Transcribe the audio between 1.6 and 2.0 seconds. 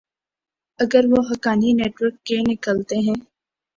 net